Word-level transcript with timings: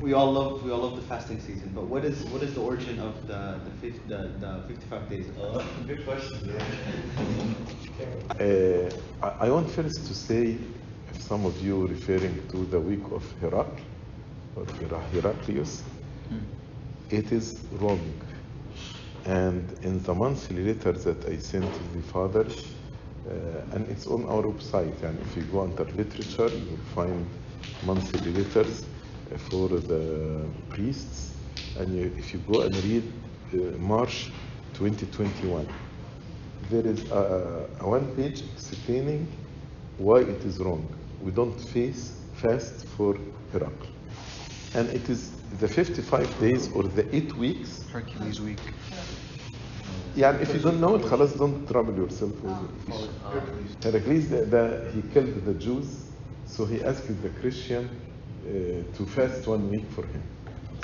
We 0.00 0.12
all 0.14 0.32
love 0.32 0.62
we 0.64 0.70
all 0.70 0.80
love 0.80 0.96
the 0.96 1.02
fasting 1.02 1.40
season, 1.40 1.72
but 1.74 1.86
what 1.86 2.04
is 2.04 2.24
what 2.26 2.42
is 2.42 2.54
the 2.54 2.60
origin 2.60 2.98
of 3.00 3.26
the 3.26 3.60
the, 3.64 3.70
fif- 3.70 4.06
the, 4.08 4.18
the 4.40 4.64
55 4.68 5.08
days? 5.08 5.28
Uh, 5.36 5.64
good 5.86 6.04
question. 6.04 6.38
Uh, 8.40 8.90
I, 9.22 9.46
I 9.46 9.50
want 9.50 9.70
first 9.70 10.06
to 10.06 10.14
say, 10.14 10.58
if 11.10 11.20
some 11.20 11.44
of 11.46 11.60
you 11.62 11.86
referring 11.86 12.46
to 12.48 12.66
the 12.66 12.80
week 12.80 13.04
of 13.12 13.22
Herak 13.40 13.80
or 14.56 14.66
Hera- 14.78 15.06
Heraclius, 15.12 15.82
it 17.10 17.32
is 17.32 17.66
wrong. 17.72 18.12
And 19.24 19.72
in 19.82 20.02
the 20.02 20.14
monthly 20.14 20.62
letter 20.64 20.92
that 20.92 21.26
I 21.26 21.36
sent 21.38 21.72
to 21.74 21.82
the 21.94 22.02
father, 22.02 22.46
uh, 23.28 23.32
and 23.72 23.88
it's 23.88 24.06
on 24.06 24.24
our 24.26 24.42
website, 24.42 25.02
and 25.02 25.18
if 25.20 25.36
you 25.36 25.42
go 25.44 25.60
under 25.62 25.84
literature, 25.84 26.48
you 26.48 26.64
will 26.70 26.86
find 26.94 27.26
monthly 27.82 28.32
letters 28.32 28.86
for 29.37 29.69
the 29.69 30.45
priests. 30.69 31.33
And 31.79 31.93
you, 31.95 32.13
if 32.17 32.33
you 32.33 32.39
go 32.39 32.61
and 32.61 32.75
read 32.83 33.03
uh, 33.53 33.77
March 33.77 34.31
2021, 34.73 35.67
there 36.69 36.85
is 36.85 37.09
a, 37.11 37.67
a 37.79 37.87
one 37.87 38.15
page 38.15 38.41
explaining 38.53 39.27
why 39.97 40.19
it 40.21 40.43
is 40.45 40.59
wrong. 40.59 40.87
We 41.21 41.31
don't 41.31 41.59
face 41.59 42.13
fast 42.33 42.85
for 42.85 43.17
Herakl. 43.53 43.87
And 44.73 44.89
it 44.89 45.09
is 45.09 45.31
the 45.59 45.67
55 45.67 46.39
days 46.39 46.71
or 46.73 46.83
the 46.83 47.15
8 47.15 47.37
weeks. 47.37 47.83
Hercules 47.91 48.41
week. 48.41 48.59
Yeah, 50.15 50.31
if 50.37 50.53
you 50.53 50.59
don't 50.61 50.79
know 50.79 50.95
it, 50.95 51.01
خلاص 51.01 51.37
don't 51.37 51.67
trouble 51.67 51.93
yourself 51.95 52.31
with 52.41 52.57
it. 52.63 53.83
Heracles, 53.83 54.29
the, 54.29 54.45
the, 54.45 54.91
he 54.93 55.01
killed 55.13 55.43
the 55.45 55.53
Jews, 55.53 56.05
so 56.47 56.65
he 56.65 56.81
asked 56.83 57.21
the 57.21 57.29
Christian 57.41 57.89
uh, 57.89 58.08
to 58.97 59.05
fast 59.05 59.47
one 59.47 59.69
week 59.69 59.87
for 59.95 60.03
him. 60.13 60.23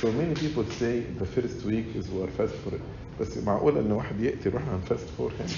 So 0.00 0.06
many 0.12 0.34
people 0.34 0.64
say 0.80 1.00
the 1.22 1.26
first 1.26 1.64
week 1.64 1.86
is 1.96 2.10
we 2.10 2.22
are 2.22 2.30
fast 2.40 2.54
for 2.64 2.74
it. 2.74 2.80
بس 3.20 3.38
معقول 3.38 3.78
ان 3.78 3.92
واحد 3.92 4.20
يقتل 4.20 4.54
واحنا 4.54 4.76
هنفاست 4.76 5.08
فور 5.18 5.30
him 5.30 5.50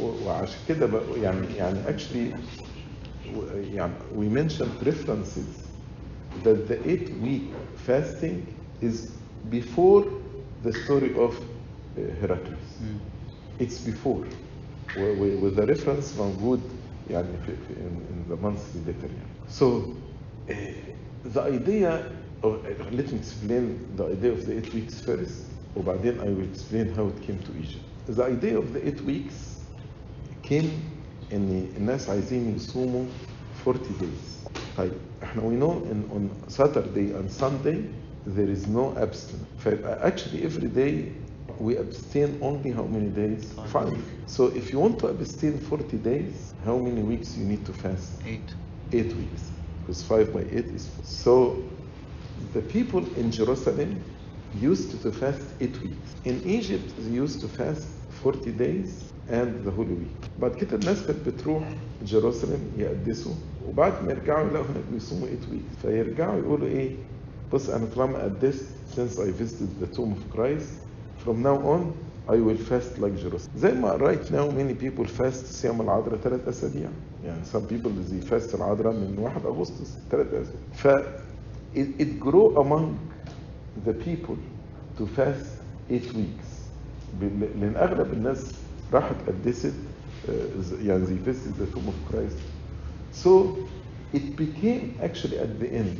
و- 0.00 0.26
وعشان 0.26 0.58
كده 0.68 0.86
بقى 0.86 1.20
يعني 1.22 1.56
يعني 1.56 1.82
actually 1.84 2.34
و- 3.36 3.44
يعني 3.74 3.92
we 4.18 4.28
mentioned 4.38 4.86
references 4.86 5.68
that 6.44 6.68
the 6.68 6.78
eight 6.88 7.08
week 7.22 7.52
fasting 7.86 8.36
is 8.82 8.96
before 9.50 10.04
the 10.64 10.72
story 10.84 11.12
of 11.26 11.32
uh, 11.34 12.00
Heracles. 12.20 12.68
It's 13.60 13.78
before 13.90 14.24
و- 14.98 15.14
و- 15.20 15.40
with 15.42 15.56
the 15.56 15.66
reference 15.66 16.18
موجود 16.18 16.60
يعني 17.10 17.28
في, 17.46 17.52
في 17.68 17.74
in, 17.74 18.12
in 18.12 18.32
the 18.32 18.36
monthly 18.44 18.80
letter 18.90 19.10
يعني. 19.10 19.32
So 19.58 19.64
uh, 20.48 20.54
the 21.24 21.42
idea 21.42 22.10
of, 22.42 22.64
let 22.92 23.12
me 23.12 23.18
explain 23.18 23.94
the 23.96 24.06
idea 24.06 24.32
of 24.32 24.46
the 24.46 24.56
eight 24.58 24.72
weeks 24.74 25.00
first 25.00 25.44
وبعدين 25.76 26.20
I 26.20 26.24
will 26.30 26.44
explain 26.52 26.88
how 26.94 27.06
it 27.08 27.20
came 27.22 27.38
to 27.40 27.52
Egypt. 27.58 27.84
The 28.06 28.24
idea 28.24 28.58
of 28.58 28.72
the 28.72 28.86
eight 28.86 29.00
weeks 29.02 29.64
came 30.42 30.70
ان 31.32 31.66
الناس 31.76 32.08
عايزين 32.08 32.54
يصوموا 32.56 33.04
40 33.66 33.78
days. 34.00 34.48
طيب 34.76 34.92
احنا 35.22 35.42
we 35.42 35.54
know 35.60 35.84
in, 35.90 36.10
on 36.12 36.50
Saturday 36.50 37.12
and 37.12 37.30
Sunday 37.30 37.82
there 38.26 38.48
is 38.50 38.66
no 38.66 38.94
abstinence. 38.96 39.46
ف- 39.58 39.84
Actually 40.02 40.44
every 40.44 40.68
day 40.68 41.12
we 41.60 41.76
abstain 41.76 42.38
only 42.40 42.70
how 42.70 42.84
many 42.84 43.08
days? 43.08 43.52
Five. 43.72 43.92
So 44.26 44.46
if 44.54 44.72
you 44.72 44.78
want 44.78 44.98
to 45.00 45.08
abstain 45.08 45.58
40 45.58 45.96
days, 45.98 46.54
how 46.64 46.76
many 46.78 47.02
weeks 47.02 47.36
you 47.36 47.44
need 47.44 47.64
to 47.66 47.72
fast? 47.72 48.22
Eight. 48.26 48.54
Eight 48.92 49.12
weeks. 49.16 49.50
Because 49.82 50.02
five 50.02 50.32
by 50.32 50.42
eight 50.56 50.66
is 50.66 50.86
four. 50.88 51.04
So 51.04 51.34
the 52.54 52.62
people 52.62 53.04
in 53.16 53.30
Jerusalem 53.30 54.04
used 54.52 55.02
to 55.02 55.12
fast 55.12 55.54
eight 55.60 55.80
weeks. 55.82 56.14
In 56.24 56.42
Egypt 56.44 56.94
they 56.96 57.10
used 57.10 57.40
to 57.40 57.48
fast 57.48 57.88
40 58.10 58.52
days 58.52 59.12
and 59.28 59.64
the 59.64 59.70
Holy 59.70 59.94
Week. 59.94 60.24
بعد 60.38 60.54
كده 60.54 60.76
الناس 60.76 61.06
كانت 61.06 61.28
بتروح 61.28 61.74
جيروسلم 62.02 62.72
يقدسوا 62.76 63.34
وبعد 63.60 64.04
ما 64.04 64.10
يرجعوا 64.12 64.48
يلاقوا 64.50 64.66
هناك 64.66 64.84
بيصوموا 64.92 65.26
8 65.28 65.40
weeks 65.46 65.80
فيرجعوا 65.82 66.38
يقولوا 66.38 66.68
ايه 66.68 66.96
بص 67.52 67.68
انا 67.70 67.86
طالما 67.86 68.22
قدست 68.24 68.64
since 68.94 69.18
I 69.18 69.30
visited 69.42 69.80
the 69.80 69.96
tomb 69.96 70.12
of 70.12 70.36
Christ 70.36 70.70
from 71.24 71.42
now 71.42 71.56
on 71.74 71.82
I 72.27 72.35
will 72.37 72.57
fast 72.57 72.97
like 72.99 73.15
Jerusalem 73.17 73.57
زي 73.57 73.71
ما 73.71 73.97
right 73.97 74.31
now 74.31 74.49
many 74.51 74.73
people 74.73 75.05
fast 75.05 75.45
صيام 75.45 75.81
العذراء 75.81 76.17
ثلاث 76.23 76.47
اسابيع 76.47 76.89
يعني 77.25 77.41
some 77.53 77.67
people 77.67 77.89
they 77.89 78.29
fast 78.29 78.55
العذراء 78.55 78.93
من 78.93 79.15
1 79.19 79.45
اغسطس 79.45 79.97
ثلاث 80.11 80.27
اسابيع 80.27 80.59
ف 80.73 80.87
it, 81.75 82.01
it 82.01 82.19
grew 82.19 82.55
among 82.57 82.95
the 83.85 83.93
people 83.93 84.37
to 84.97 85.05
fast 85.17 85.47
eight 85.89 86.13
weeks 86.13 86.49
لأن 87.21 87.73
اغلب 87.75 88.13
الناس 88.13 88.51
راحت 88.93 89.15
قدست 89.27 89.73
آه، 90.29 90.83
يعني 90.85 91.05
زي 91.05 91.15
visited 91.25 91.55
the 91.59 91.75
tomb 91.75 91.87
of 91.87 92.13
Christ 92.13 92.37
so 93.23 93.29
it 94.13 94.35
became 94.37 94.95
actually 95.01 95.37
at 95.39 95.59
the 95.59 95.69
end 95.81 95.97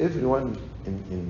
everyone 0.00 0.56
in, 0.86 0.96
in, 1.14 1.24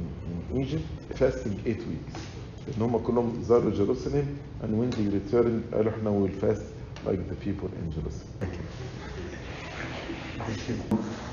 in 0.50 0.62
Egypt 0.62 0.84
fasting 1.14 1.56
eight 1.66 1.82
weeks 1.92 2.31
ان 2.68 2.82
هم 2.82 2.98
كلهم 2.98 3.42
زاروا 3.42 3.70
جيروسلم 3.70 4.26
and 4.62 4.70
when 4.70 4.90
they 4.90 5.08
returned 5.18 5.74
قالوا 5.74 5.92
إحنا 5.92 6.10
will 6.10 6.40
fast 6.40 6.62
like 7.06 7.20
the 7.30 7.36
people 7.46 7.68
in 7.80 7.90
Jerusalem. 7.92 8.32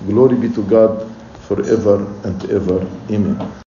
Glory 0.08 0.36
be 0.36 0.50
to 0.50 0.64
God 0.64 0.94
forever 1.48 1.98
and 2.26 2.40
ever. 2.52 2.80
Amen. 3.12 3.69